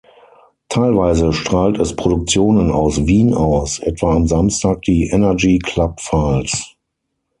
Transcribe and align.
Teilweise 0.67 1.31
strahlt 1.31 1.77
es 1.77 1.95
Produktionen 1.95 2.71
aus 2.71 3.05
Wien 3.05 3.35
aus, 3.35 3.77
etwa 3.77 4.15
am 4.15 4.27
Samstag 4.27 4.81
die 4.81 5.07
„Energy 5.11 5.59
Club 5.59 5.99
Files“. 6.01 6.73